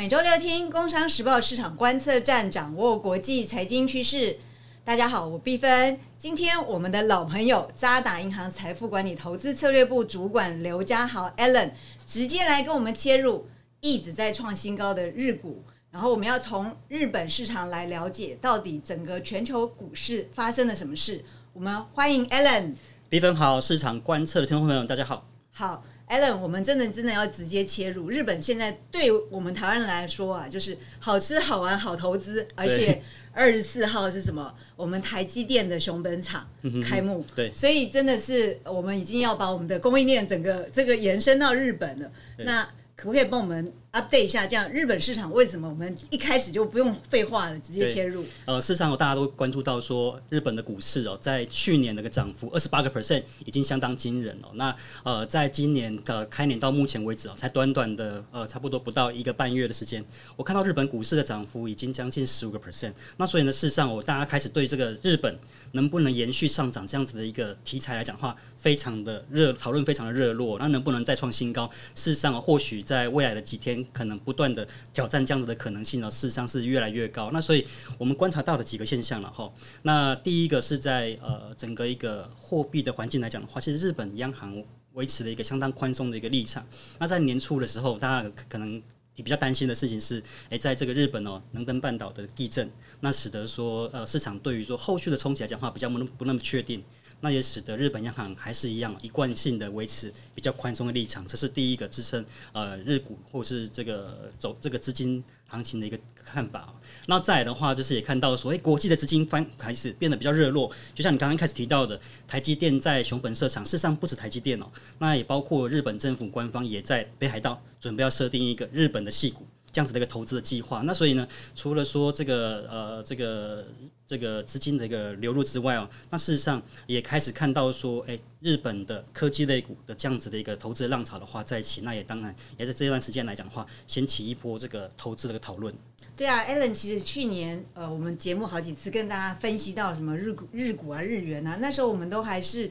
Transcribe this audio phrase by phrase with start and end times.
[0.00, 4.38] 每周六听《工商时报》市场观测站，掌握国际财经趋势。
[4.82, 6.00] 大家好，我毕芬。
[6.16, 11.72] 今天我们的老朋友渣打银行财富管理投资策略部主管刘家豪 Allen
[12.06, 13.46] 直接来跟我们切入
[13.80, 21.22] 一直在创新高的日股，然后我们要从日本市场来了解到底整个全球股市发生了什么事。
[21.52, 22.74] 我们欢迎 Allen。
[23.10, 25.26] 毕芬好，市场观测的听众朋友大家好。
[25.50, 25.84] 好。
[26.10, 28.10] Allen，我们真的真的要直接切入。
[28.10, 33.00] 日本现在对我们台湾人来说啊，就是好吃好玩好投资，而且
[33.32, 34.52] 二十四号是什么？
[34.74, 36.44] 我们台积电的熊本厂
[36.84, 42.10] 开幕，对，所以真的是我们已经要把我们的供应链整个这个延伸到日本了。
[42.38, 48.24] 那可不可以帮我们？update 一下，这样日本市场为什么我们一开始就不用废话了，直接切入？
[48.44, 54.50] 呃，事实上，大家都关注到说，日本的股市哦，在去年那个涨幅二十八个 percent 已经相当惊人哦。
[54.54, 60.04] 那呃，在今年的开年到目前为止哦，才短短的呃差不多不到一个半月的时间，
[60.36, 62.92] 我看到日本股市的涨幅已经将近十五个 percent。
[63.16, 65.36] 那所以呢，事实上，我大家开始对这个日本
[65.72, 70.58] 能不能延续上涨这样子的一个题材来讲的话，非常的热讨论，非常的热络。
[70.60, 71.68] 那能不能再创新高？
[71.96, 73.79] 事实上，或许在未来的几天。
[73.92, 77.30] 可能不断的挑战这样子的可能性呢，事实上是越来越高。
[77.32, 77.66] 那所以
[77.98, 79.52] 我们观察到的几个现象了哈。
[79.82, 86.66] 那第一个是在呃整个一个货币的环境来讲的话，其实日本央行维持了一个相当宽松的一个立场。
[86.98, 88.82] 那在年初的时候，大家可能
[89.16, 96.82] 比较担心的事情是，诶，在这个日本哦能登半岛的地震，那使得说呃市场对于说后续的冲击来讲话比较不不那么确定。
[97.20, 106.74] 那也使得日本央行还是一样一贯性的维持比较宽松的立场，这是第一个支撑呃日股或是这个走这个资金行情的一个看法。
[107.06, 114.66] 那再来的话，就是也看到所谓国际的资金翻开始变得比较热络，就像你刚刚开始提到的，台积电在熊本设厂，事实上不止台积电哦，
[114.98, 119.46] 那也包括日本政府官方也在北海道准备要设定一个日本的系股。
[119.72, 123.64] 这样子的一个投资的计划，那所以呢，除了说这个呃这个
[124.06, 135.72] 这个资金的一个流入之外哦，那事实上也开始看到说，哎，日本的科技类股的这样子的一个投资浪潮的话在一起，那也当然也在这段时间来讲的话，掀起一波这个投资的讨论。
[136.16, 142.68] 对啊，Allen，其实去年呃我们节目好几次跟大家分析到什么日股日股啊日元啊，那时候我们都还是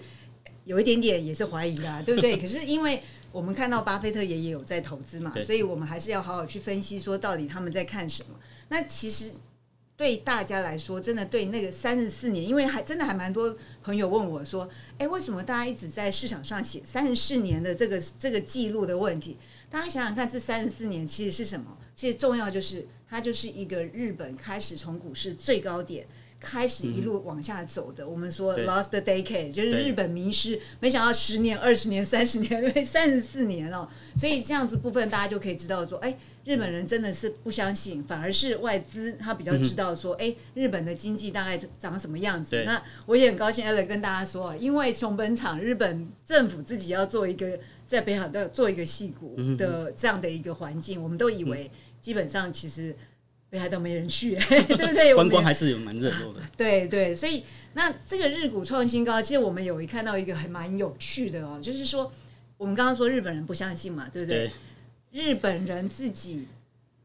[0.65, 2.35] 有一点点也是怀疑的，对不对？
[2.37, 8.35] 可是因为我们看到巴菲特爷爷有在投资嘛，所以我们还是要好好去分析，说到底他们在看什么。
[8.69, 9.31] 那其实
[9.95, 14.67] 对大家来说，真的对那个三十四年，因为还真的还蛮多朋友问我说，
[14.97, 19.37] 哎，为什么大家一直在市场上写三十四年的这个这个记录的问题？
[19.69, 21.77] 大家想想看，这三十四年其实是什么？
[21.95, 26.07] 其实重要就是它就是一个日本开始从股市最高点。
[26.39, 42.63] 开始一路往下走的，我们说 lost decade 就是日本迷失，没想到十年、二十年、三十年， 三十四年了，所以这样子部分大家就可以知道说，哎，日本人真的是不相信，反而是外资他比较知道说，哎，日本的经济大概长什么样子。
[42.65, 52.95] 那我也很高兴 a l 跟大家说，因为熊本厂日本政府自己要做一个在北海道做一个戏骨的这样的一个环境，我们都以为基本上其实。
[53.49, 55.13] 北海道没人去， 对不对？
[55.15, 56.39] 观光还是有蛮热络的。
[56.55, 57.43] 对对，所以
[57.73, 62.11] 那这个日股创新高，其实我们有一看到一个还蛮有趣的哦，就是说
[62.57, 64.51] 我们刚刚说日本人不相信嘛，对不对？
[65.11, 66.45] 日本人自己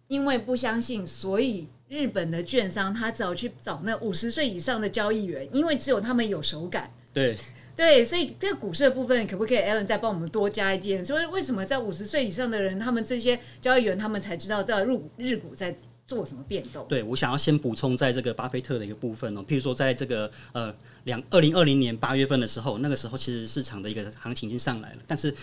[0.09, 6.93] 因为不相信，所以日本的券商他只好去找那五十岁以上的交易员，因为只有他们有手感。
[7.15, 7.35] 对
[7.75, 11.03] 对，所以这个股市的部分，可不可以 Alan 再帮我们多加一件？
[11.03, 15.75] 所以为什么在五十岁以上的人，他们这些交易员，他们才知道在入日股在？
[16.07, 16.87] 做什么变动？
[16.89, 25.35] 对我想要先补充，在这个巴菲特的一个部分哦，譬如说，在这个呃两二零二零年八月份的时候，那个时候其实市场的一个行情已经上来了，但是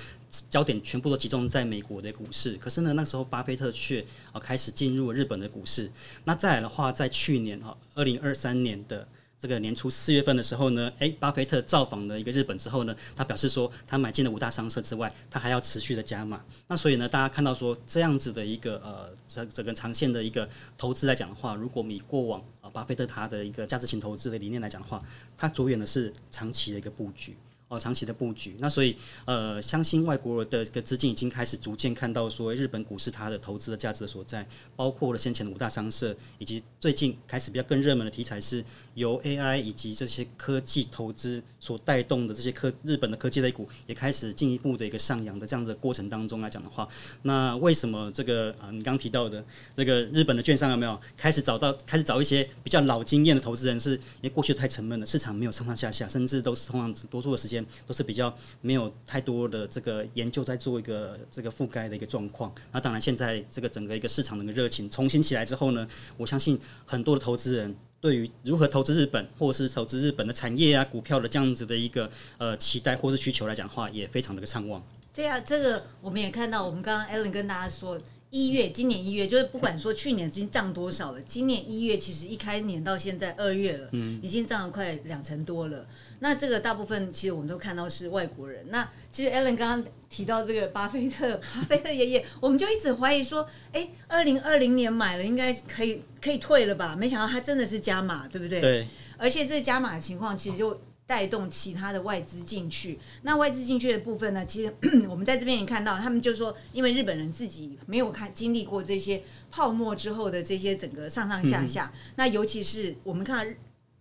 [0.50, 2.54] 焦点全部都集中在美国的股市。
[2.58, 5.92] 可是呢，那时候巴菲特却啊开始进入日本的股市。
[6.26, 9.08] 那再来的话，在去年哈二零二三年的。
[9.42, 16.46] 这个年初四月份的时候呢，诶，巴菲特造访了一个日本之后呢，他表示说，他买进了五大商社之外，他还要持续的加码。
[16.68, 25.02] 那所以呢，大家看到说这样子的一个呃，这整个长线的一个投资来讲的话，如果以过往啊巴菲特他的一个价值型投资的理念来讲的话，
[25.36, 27.36] 他着眼的是长期的一个布局。
[27.72, 34.46] 哦，长期的布局，那所以呃，相信外国的个资金已经开始逐渐看到说，日本股市它的投资的价值所在，
[34.76, 38.62] 包括了先前的五大商社，以及最近开始比较更热门的题材是
[38.96, 46.86] 由 AI 以及这些科技投资所带动的这些科日本的科技类股，也开始进一步的一个上扬的这样的过程当中来讲的话，
[47.22, 49.42] 那为什么这个啊，你刚提到的
[49.74, 57.61] 这个日本的券商有没有开始找到开始找一些比较老经验的投资人，是因为过去太沉闷了，市场没有上上下下，甚至都是通常多数的时间。
[57.88, 62.54] 都是比较没有太多的这个研究在做一个这个覆盖的一个状况。
[62.72, 65.88] 那当然，现在这个整个一个市场的一个热情重新起来之后呢，
[66.18, 74.84] 我相信很多的投资人对于如何投资日本，或是投资日本的产业啊、股票的这样子的一个呃期待或是需求来讲的话，也非常的个畅旺。
[75.14, 78.00] 对啊，这个我们也看到，我们刚刚 Allen 跟大家说。
[78.32, 85.86] 一月，今年一月，就是不管说去年已经涨多少了，今年一月其实一开年到现在二月了，嗯已经涨了快两成多了。
[86.20, 88.66] 那这个大部分其实我们都看到是外国人。
[88.70, 96.96] 那其实 Allen 刚刚提到这个巴菲特，巴菲特爷爷，我们就一直怀疑说，哎，二零二零年买了应该可以可以退了吧？
[96.96, 98.62] 没想到他真的是加码，对不对？
[98.62, 98.88] 对。
[99.18, 100.82] 而且这个加码的情况其实就。
[101.12, 104.46] 带动其他的外资进去，那外资进去的部分呢？
[104.46, 104.74] 其实
[105.10, 113.54] 我们在这边也看到，他们就说，因为日本人自己没有看经历过这些泡沫之后的这些整个上上下下，那尤其是我们看到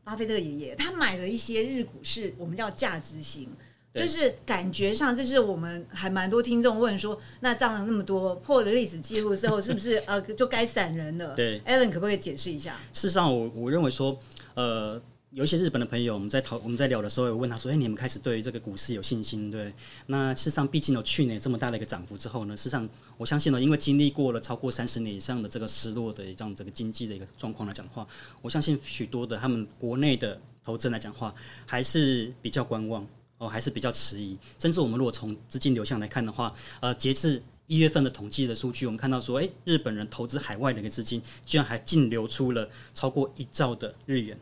[0.04, 3.48] 巴菲特爷爷，他买了一些日股，是我们叫价值型，
[3.92, 11.34] 就是感觉上，这是我们还蛮多听众问说，那涨了那么多，破了历史记录之后，是不是呃就该散人了？
[11.34, 12.76] 对，Allen 可不可以解释一下？
[12.92, 14.16] 事实上，我我认为说，
[14.54, 15.02] 呃。
[15.32, 19.72] 有一些日本的朋友，我们在讨我们在聊的时候，有问他说：“哎，你们开始对于这个股市有信心？”对，
[20.08, 28.04] 那事实上，毕竟有去年这么大的一个涨幅之后呢，事实上，我相信呢，因为经历过了超过三十年以上的这个失落的这样这个经济的一个状况来讲的话，
[28.42, 31.32] 我相信许多的他们国内的投资人来讲话，
[31.64, 33.06] 还是比较观望
[33.38, 34.36] 哦，还是比较迟疑。
[34.58, 44.36] 甚至我们如果从资金流向来看的话，呃，截至一月份的统计的数据，我们看到说，哎，日本人投资海外的一个资金，居然还净流出了超过一兆的日元。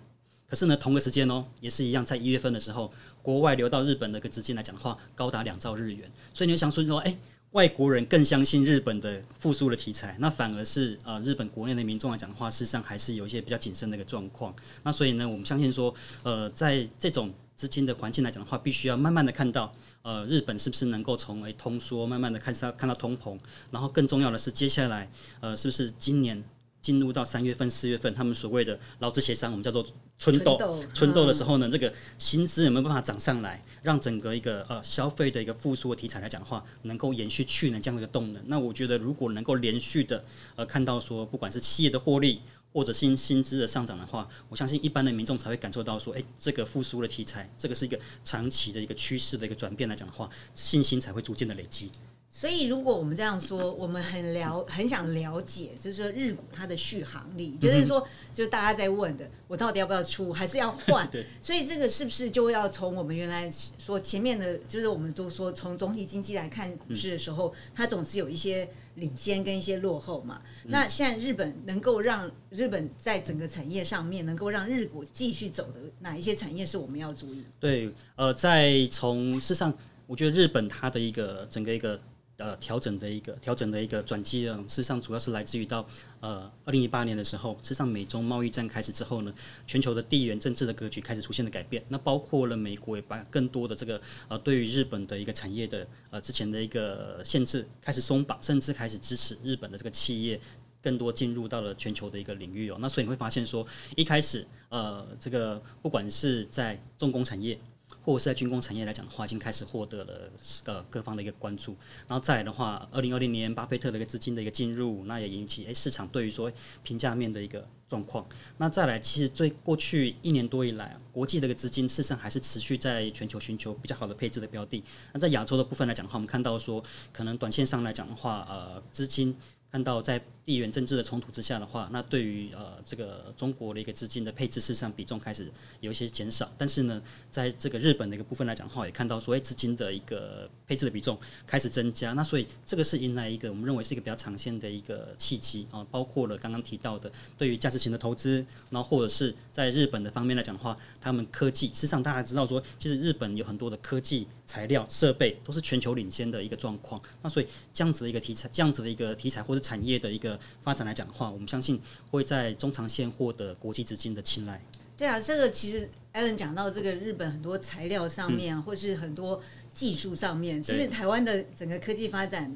[0.49, 2.91] 可是呢，同个时间哦，也是一样，在一月份的时候，
[3.21, 6.11] 国外流到日本的个资金来讲的话，高达两兆日元。
[6.33, 7.15] 所以你就想说说，哎，
[7.50, 14.55] 外国人更相信日本的复苏的题材，那反而是呃，日本国内的民众来讲的话，事实上还是有一些比较谨慎的一个状况。
[14.85, 23.39] 那所以呢，我们相信说，呃，在这种资金的环境来讲的话，必须要慢慢的看到，呃，日本是不是能够从为通缩，慢慢的看上看到通膨，
[23.71, 25.11] 然后更重要的是，接下来
[25.41, 26.43] 呃，是不是今年？
[26.81, 29.85] 进入到三月份、四月份，他们所谓的劳资协商，我们叫做
[30.19, 30.59] 春豆。
[30.93, 38.43] 春豆的时候呢，这个薪资有没有办法涨上来，让整个一个呃消费的一个复苏的题材来讲的话，能够延续去年这样的一个动能？
[38.47, 40.25] 那我觉得，如果能够连续的
[40.56, 42.43] 呃看到说，不管是企业的获利
[42.73, 51.93] 或者薪薪资的上涨的话，我相信一般的民众才会感受到说，哎，这个复苏的题材，这个是一个长期的一个趋势的一个转变来讲的话，信心才会逐渐的累积。
[52.30, 61.08] 所以，如果我们这样说，我们很了很想了解，就是说日股它的续航力，就是说，就是大家在问的，我到底要不要出，还是要换？
[61.10, 61.25] 对。
[61.40, 70.42] 所以这个是不是就要从我们原来说前面的，就是我们都说从总体经济来看股市的时候，它总是有一些领先跟一些落后嘛？
[70.64, 77.42] 那现在日本能够让日本在整个产业上面能够让日股继续走的哪一些产业是我们要注意？
[77.58, 79.72] 对，呃，在从事实上，
[80.06, 81.98] 我觉得日本它的一个整个一个。
[82.38, 85.85] 呃，调整的一个调整的一个转机啊，事实上主要是来自于到
[86.20, 89.35] 呃二零一八年的时候，事实上美中贸易战开始之后呢，
[89.67, 91.85] 全球的地缘政治的格局开始出现了改变。
[91.88, 100.40] 那包括了美国也把更多的这个呃对于日本的一个产业的呃之前的一个限制开始松绑，甚至开始支持日本的这个企业
[100.81, 102.76] 更多进入到了全球的一个领域哦。
[102.79, 107.58] 那所以你会发现说，一开始呃这个不管是在重工产业。
[108.05, 110.31] 或者是在军工产业来讲的话，已经开始获得了
[110.64, 111.76] 呃各方的一个关注。
[112.06, 116.50] 然后再来的话，二零二零年巴菲特的一个资金的一个进入，那也引起诶市场对于说
[116.83, 118.26] 评价面的一个状况。
[118.57, 124.83] 那再来，其实最过去一年多以来，国际的一个资金事实上还是持续在全球寻求比较好的配置的标的。
[125.12, 129.37] 那在亚洲的部分来讲的话，我们看到说，可能短线上来讲的话，呃，资金。
[129.71, 130.18] 看到在
[130.49, 135.47] 地缘政治的冲突之下的话，那对于呃这个中国的一个资金的配置，事实上比重开始
[135.81, 136.50] 有一些减少。
[136.57, 142.14] 但是呢，在这个日本的一个部分来讲的话，也看到所谓，资金的一个配置的比重开始增加。
[142.14, 156.99] 那所以这个是迎来一个我们认为是一个比较长线的一个契机啊，包括了刚刚提到的对于价值型的投资，然后或者是在日本的方面来讲的话，他们科技，事实上大家知道说，其实日本有很多的科技材料设备都是全球领先的一个状况。
[157.21, 161.80] 那所以这样子的一个题材，这样子的一个题材或者产业的一个发展来讲的话，我们相信
[162.11, 164.61] 会在中长线获得国际资金的青睐。
[164.97, 169.40] 对啊，这个其实 Allen 讲到这个日本很多材料上面，或是很多
[169.73, 172.52] 技术上面，其实台湾的整个科技发展，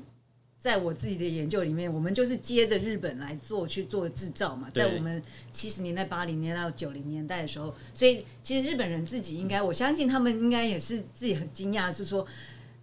[0.59, 4.69] 在我自己的研究里面，我们就是接着日本来做去做制造嘛。
[4.75, 5.23] 在我们
[5.53, 12.27] 七十年代、八零年到九零年代的时候，所以其实日本人自己应该，我相信他们应该也是自己很惊讶，是说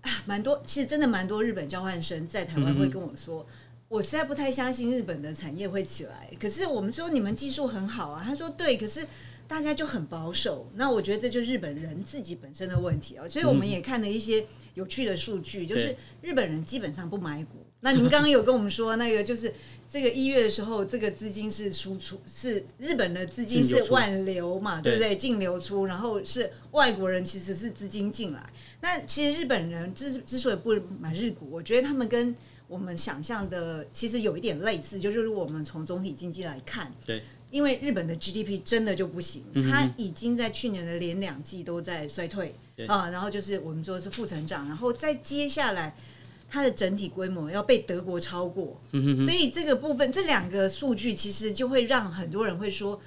[0.03, 3.45] 啊，蛮多，其实真的蛮多日本交换生在台湾会跟我说。
[3.89, 9.05] 我实在不太相信日本的产业会起来，可是我们说你们技术很好啊，他说对，可是
[9.47, 10.69] 大家就很保守。
[10.75, 13.27] 那我觉得这就是日本人自己本身的问题哦。
[13.27, 17.65] 所以我们也看了一些有趣的数据，就是日本人基本上不买股。
[17.81, 19.51] 那您刚刚有跟我们说，那个就是
[19.89, 25.15] 这个一月的时候，这个资金是输出，是日本的资金是外流嘛，对不对？
[25.15, 28.49] 净流出，然后是外国人其实是资金进来。
[28.81, 32.35] 那其实日本人之之所以不买日股，我觉得他们跟
[32.69, 37.21] 我们想象的其实有一点类似，就是我们从总体经济来看，对，
[37.51, 42.55] 因为日本的 GDP 真的就不行，它已经在去年的连两季都在衰退
[42.87, 45.93] 啊，然后就是我们说是负成长，然后再接下来。
[46.51, 52.99] 它的整体规模要被德国超过，所以这个部分这两个数据其实就会让很多人会说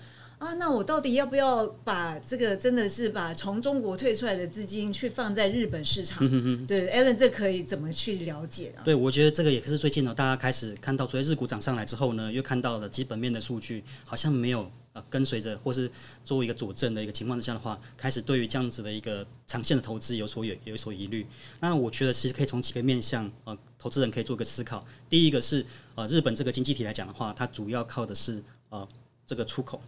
[0.42, 6.18] 啊，那我到底要不要把这个真的是把从中国退出来的资金去放在日本市场？
[6.66, 8.82] 对，Allen，这可以怎么去了解啊？
[8.82, 14.68] 对，我觉得这个也是最近呢，大家开始看到，所以日股涨上来之后呢，又看到了基本面的数据好像没有。
[14.94, 15.90] 呃，跟随着或是
[16.22, 21.26] 作为一个佐证的一个情况之下的话，开始对于这样子的一个长线的投资有所有有所疑虑。
[21.60, 24.84] 那我觉得其实可以从几个面向，呃，投资人可以做个思考。
[25.08, 28.86] 第一个是，呃，日本这个经济体来讲的话，它主要靠的是呃
[29.26, 29.80] 这个出口。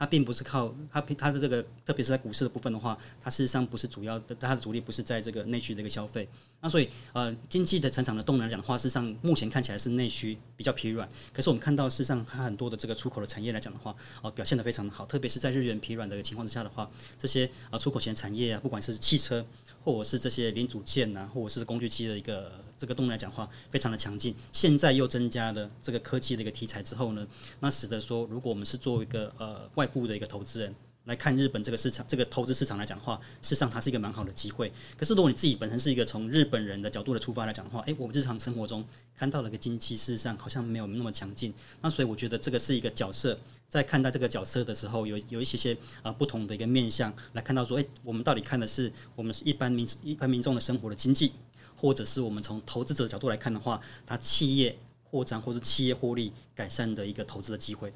[0.00, 6.26] 它并不是靠它它的这个，特别是在股市的部分的话，它事实上不是主要的，它的主力不是在这个内需的一个消费。
[6.60, 11.08] 那所以呃，经济的成长的动能来讲的话，事实上目前看起来是内需比较疲软。
[11.32, 19.44] 可是我们看到事实上它很多的这个出口的产业来讲的话，哦表现的非常的好，特别是在日元疲软的情况之下的话，这些啊出口型产业啊，不管是汽车。
[19.82, 24.34] 或者是这些零组件呐，或者是工具机的一个这个动能来讲话，非常的强劲。
[24.52, 27.26] 现在又增加了这个科技的一个题材之后呢，
[27.60, 30.74] 那使得说，如果我们是作为一个呃外部的一个投资人。
[31.10, 34.72] 来看日本这个市场，这个投资市场来讲的话，事实上它是一个蛮好的机会。
[34.96, 38.86] 可是如果你自己本身是一个从日本人的角度的出发来讲的话，诶，我们日常生活中
[39.16, 41.52] 看到了个经济，事实上好像没有那么强劲。
[41.80, 43.36] 那所以我觉得这个是一个角色，
[43.68, 51.32] 在看待这个角色的时候，有有一些些啊不同的一个面向来看到说，诶，我们到底看的是我们是一般民一般民众的生活的经济，
[51.74, 57.92] 或者是我们从投资者角度来看的话，它企业扩张或者企业获利改善的一个投资的机会。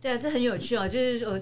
[0.00, 1.40] 对啊，这很有趣啊，就是说。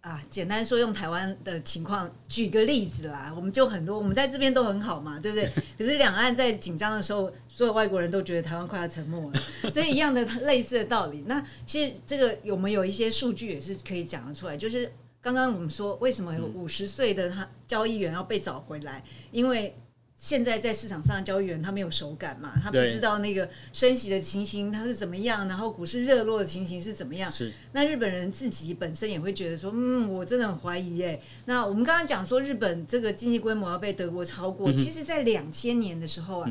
[0.00, 5.44] 啊，简单说，用台湾的情况举个例子啦，我们就很多，我们在这边都很好嘛，对不对？
[5.76, 9.40] 可是两岸在紧张的时候，所有外国人都觉得台湾快要沉默了，
[9.70, 11.24] 所以一样的类似的道理。
[11.26, 14.56] 那其实这个有没有一些数据也是可以讲得出来？
[14.56, 14.90] 就是
[15.20, 19.04] 刚刚我们说，为什么有五十岁的他交易员要被找回来？
[19.30, 19.76] 因为
[20.20, 27.32] 现在在市场上的交易员他没有手感嘛，他不知道那个升息的情形它是怎么样，然后股市热络的情形是怎么样。
[27.32, 31.18] 是那日本人自己本身也会觉得说，嗯，我真的很怀疑耶。
[31.46, 36.50] 那我们刚刚讲说日本这个经济规模要被德国超过，其实在两千年的时候啊。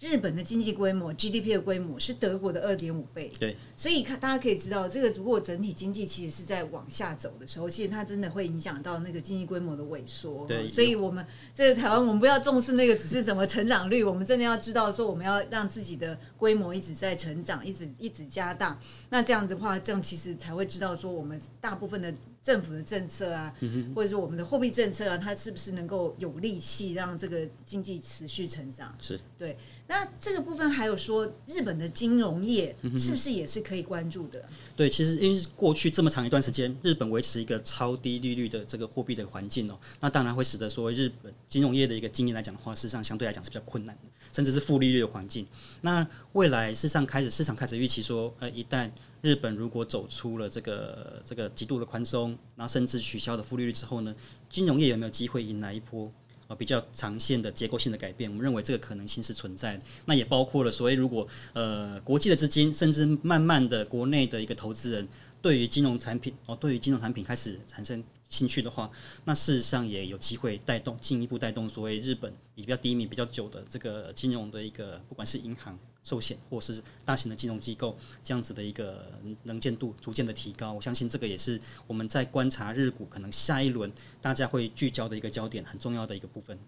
[0.00, 10.46] 日本的经济规模 GDP 的规模是德国的二点五倍，对，所以看大家可以知道，这个如果整体经济其实是在往下走的时候，其实它真的会影响到那个经济规模的萎缩。
[10.46, 18.78] 对，所以我们这个台湾，我们不要重视那个只是什么成长率，我们真的要知道说，我们要让自己的规模一直在成长，一直一直加大。
[19.10, 22.14] 那这样子的话，这样其实才会知道说，我们大部分的
[22.48, 23.54] 政府的政策啊，
[23.94, 28.96] 或者说我们的货币政策啊，它是不是能够有力气让这个经济持续成长？
[28.98, 29.54] 是对。
[29.86, 34.42] 那这个部分还有说，日本的金融业是不是也是可以关注的？
[34.74, 45.46] 对，其实因为过去这么长一段时间，日本维持一个超低利率的这个货币的环境哦，那当然会使得说日本金融业的一个经营来讲的话，事实上相对来讲是比较困难的，甚至是负利率的环境。
[45.82, 48.90] 那未来事实上开始市场开始预期说，呃，一旦
[49.20, 54.14] 日本如果走出了这个这个极度的宽松，然后甚至取消的负利率之后呢，
[54.48, 56.10] 金融业有没有机会迎来一波？
[56.46, 59.84] 啊，比较长线的结构性的改变，我们认为这个可能性是存在的。
[60.06, 65.06] 那也包括了，所以如果呃国际的资金，甚至慢慢的国内的一个投资人，
[65.42, 68.90] 对于金融产品哦，对于金融产品开始产生兴趣的话，
[69.26, 75.78] 那事实上也有机会带动进一步带动所谓日本比较低迷比较久的这个金融的一个，不管是银行。
[76.08, 79.12] 寿险或是大型的金融机构这样子的一个
[79.42, 86.58] 能见度逐渐的提高，我相信这个也是我们在观察日股可能下一轮大家会聚焦的一个焦点，很重要的一个部分。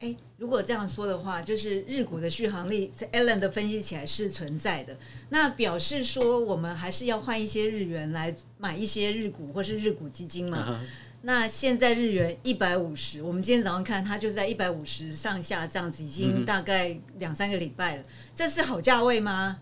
[0.00, 4.96] 诶，如果这样说的话，就是日股的续航力，在 Allen 的分析起来是存在的，
[5.28, 10.80] 那表示说我们还是要换一些日元来买一些日股或是日股基金嘛。
[11.22, 18.02] 那现在日元一百五十，我们今天早上看它就在一百五十上下这样子，已经大概两三个礼拜了。
[18.34, 19.58] 这是好价位吗？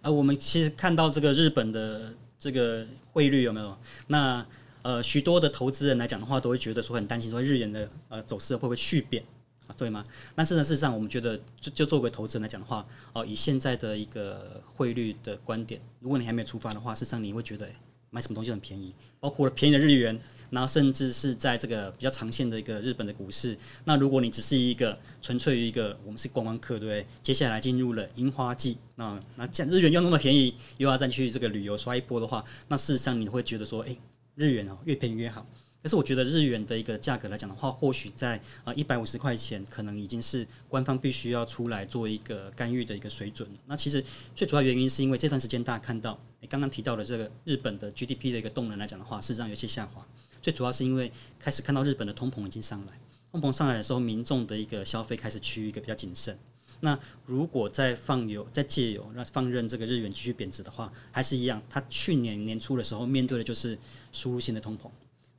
[0.00, 3.76] 呃，我们其实看到这个日本的这个汇率有没有？
[4.06, 4.46] 那
[4.80, 9.22] 呃，许多的投资人来讲的话，都会觉得说很担心，说日元的呃走势会不会续贬
[9.66, 9.76] 啊？
[9.76, 10.02] 对吗？
[10.34, 12.82] 但是呢，事实上我们觉得，就就作为投资人来讲的话，
[13.12, 17.68] 哦，以现在的一个汇率的观点，如果你还没有出发的话，事实上你会觉得
[18.08, 20.18] 买什么东西很便宜，包括了便宜的日元。
[20.50, 23.56] 然后甚至是在这个比较长线的一个日本的股市。
[23.84, 27.06] 那如果你只是一个纯粹于一个我们是观光客，对不对？
[27.22, 33.96] 接下来进入了樱花季，那那这样日元又那么便宜，又要再去这个旅游刷一波的话，那事实上你会觉得说，哎，
[34.34, 35.46] 日元哦越便宜越好。
[35.82, 43.48] 但是我觉得日元的一个价格来讲的话，或许在啊一百五十块钱，可能已经是官方必须要出来做一个干预的一个水准。
[43.66, 44.04] 那其实
[44.36, 50.06] 最主要原因是因为这段时间大家看到，你刚刚提到的这个日本的 GDP 的一个动能来讲的话，事实上有些下滑。
[50.40, 52.92] 最主要是因为开始看到日本的通膨已经上来，
[53.30, 56.38] 通膨上来的时候，民众的一个消费开始趋于一个比较谨慎。
[56.80, 63.78] 那如果再放油、再借油，那放任这个日元继续贬值的话，还是一样，它去年年初的时候面对的就是
[64.12, 64.90] 输入性的通膨。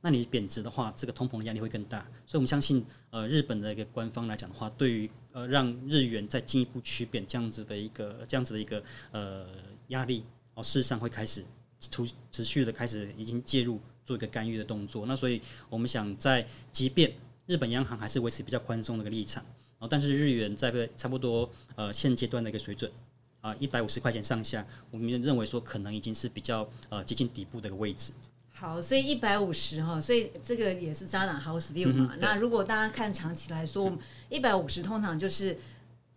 [0.04, 8.82] 那你贬值的话，这个通膨的压力会更大，所以我们相信，呃，日本的一个官方来讲的话，对于呃让日元再进一步趋贬这样子的一个这样子的一个
[9.12, 9.46] 呃
[9.88, 11.44] 压力，哦，事实上会开始
[11.90, 15.06] 出持续的开始已经介入做一个干预的动作。
[15.06, 17.12] 那所以我们想在，即便
[17.46, 22.90] 日本央行还是维持比较宽松的一个立场，然后，但是日元在差不多呃现阶段的一个水准
[23.40, 28.12] 啊一百五十块钱上下，我们认为说可能已经是比较呃接近底部的一个位置。
[28.52, 32.14] 好，所以一百五十哈，所以这个也是渣男 house view 嘛。
[32.18, 33.92] 那如果大家看长期来说，
[34.28, 35.58] 一百五十通常就是。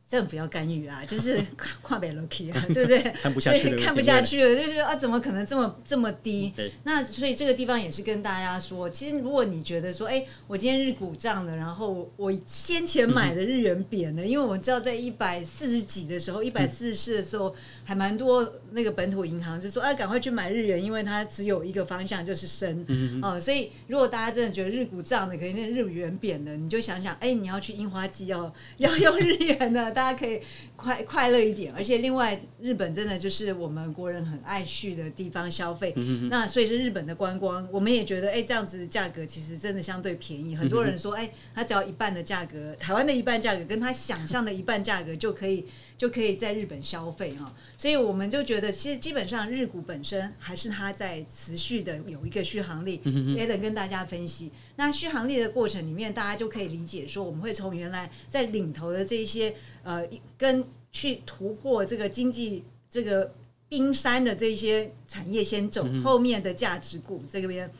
[0.07, 1.43] 政府要干预啊，就是
[1.81, 3.13] 跨北 lucky 啊， 对不对？
[3.39, 6.53] 所以看不下去了，就觉得啊，怎么可能这么这么低？
[6.83, 22.85] 那所以这个地方也是跟大家说，其实如果你觉得说，哎，我今天日股涨了，然后我先前买的日元贬了， 因为我们知道在一百四十几的时候，一百四十四的时候，还蛮多那个本土银行就说，啊，赶快去买日元，因为它只有一个方向就是升。
[23.23, 29.94] 哦，所以如果大家真的觉得日股涨的，可能日元贬了，你就想想，哎，你要去樱花季要要用日元的。
[29.95, 30.39] 大家可以
[30.75, 35.93] 快快乐一点，而且另外，日本真的就是我们国人很爱去的地方消费。
[36.29, 40.55] 那所以是日本的观光，我们也觉得，哎，这样子价格其实真的相对便宜。
[40.55, 45.65] 很多人说，哎，他只要一半的价格，台湾的一半价格，跟他想象的一半价格就可以。
[45.97, 52.99] 就可以在日本消费哈，所以我们就觉得，其实基本上日股本身还是它在持续的有一个续航力，
[53.33, 54.51] 也得跟大家分析。
[54.75, 60.05] 那续航力的过程里面，大家就可以理解说，我们会从原来在领头的这些呃，
[60.37, 63.33] 跟去突破这个经济这个
[63.69, 67.71] 冰山的这些产业先走，后面的价值股这边。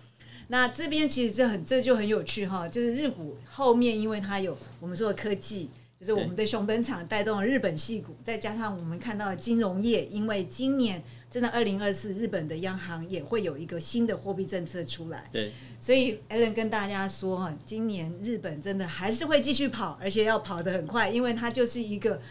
[0.48, 5.70] 那这边其实这很这就很有趣哈，就是日股后面，因为它有我们说的科技。
[6.00, 15.30] 就是我们对熊本厂带动了日本戏股，再加上我们看到金融业，因为今年真的二零二四，日本的央行也会有一个新的货币政策出来。
[15.32, 22.22] 对，所以 Allen 跟大家说哈，今年日本真的还是会继续跑，而且要跑得很快，因为它就是一个。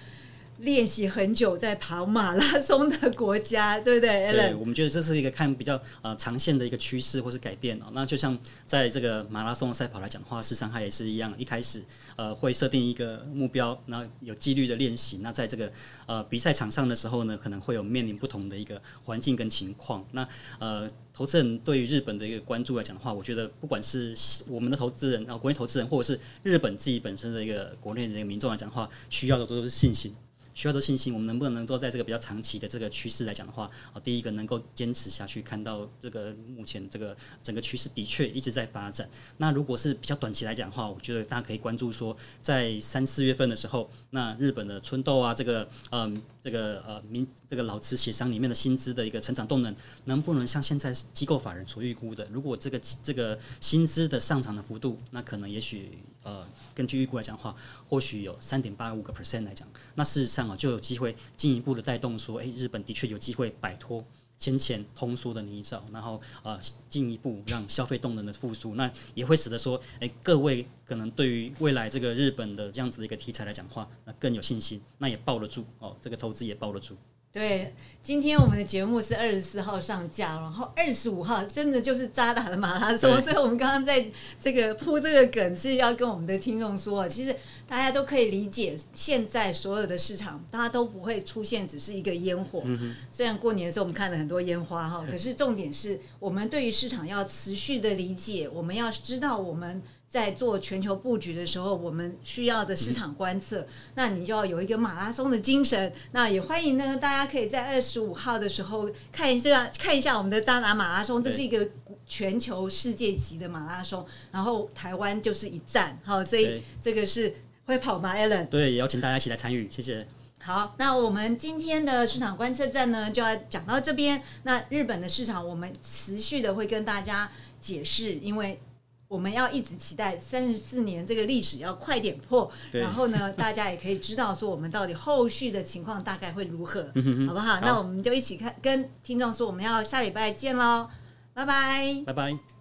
[0.58, 4.32] 练习很久在跑马拉松的国家， 对不对？
[4.32, 7.86] 对，我们觉得这是一个看比较呃长线的一个趋势或是改变哦。
[7.92, 11.82] 那就像在这个马拉松赛跑来讲的话，事实上它也是一样，一开始
[12.16, 15.18] 呃会设定一个目标，然后有纪律的练习。
[15.18, 15.70] 那在这个
[16.06, 20.04] 呃比赛场上的时候呢，可能会有面临不同的一个环境跟情况。
[20.12, 20.26] 那
[20.58, 24.14] 呃，投资人对于日本的一个关注来讲的话，我觉得不管是
[24.48, 30.14] 我们的投资人啊，国内投资人，或者是日本自己本身的一个国内的一个民众来讲的话，需要的都是信心。
[30.54, 39.08] 需要的信心，我们能不能够在这个比较长期的这个趋势来讲的话，啊，第一个能够坚持下去，看到这个目前这个整个趋势的确一直在发展。
[39.38, 57.56] 那如果是比较短期来讲的话，我觉得大家可以关注说，在三四月份的时候，那日本的春豆啊，这个嗯，这个呃民这个劳资协商里面的薪资的一个成长动能，能不能像现在机构法人所预估的，如果这个这个薪资的上涨的幅度，那可能也许呃根据预估来讲的话，
[57.88, 60.44] 或许有三点八五个 percent 来讲，那事实上。
[60.44, 64.04] 啊，就有机会进一步的带动说，哎，日本的确有机会摆脱
[64.38, 66.60] 先前通缩的泥沼，然后呃，
[66.90, 76.94] 进一步让消费动能的复苏，那也会使得说，哎，各位可能对于未来这个日本的这样子的一个题材来讲话，那更有信心，那也抱得住哦，这个投资也抱得住。
[77.34, 84.06] 对，今天我们的节目是二十四号上架，然后二十五号真的就是扎打的马拉松，所以我们刚刚在
[84.40, 87.34] 这个铺这个梗是要跟我们的听众说，其实
[87.66, 92.62] 大家都可以理解，现在所有的市场大家都不会出现只是一个烟火。
[93.10, 99.82] 虽然过年的时候我们看了很多烟花哈，可是重点是我们对于市场要持续的理解，我们要知道我们。
[100.14, 105.92] 在做全球布局的时候，我们需要的市场观测，那你就要有一个马拉松的精神。
[106.12, 111.68] 那也欢迎呢，大家可以在二十五号的时候看一下看一下我们的渣拿马拉松，这是一个
[112.06, 118.46] 全球世界级的马拉松，然后台湾就是一站，好，所以这个是会跑吗，Allen？
[118.46, 120.06] 对，也邀请大家一起来参与，谢谢。
[120.38, 124.22] 好，那我们今天的市场观测站呢，就要讲到这边。
[124.44, 127.28] 那日本的市场，我们持续的会跟大家
[127.60, 128.60] 解释，因为。
[129.08, 137.60] 我们要一直期待三十四年这个历史要快点破，然后呢， 大家也可以知道说我们到底后续的情况大概会如何，嗯好不好？
[137.60, 140.88] 那我们就一起看，跟听众说我们要下礼拜见喽，
[141.32, 142.02] 拜拜。
[142.06, 142.53] 拜拜。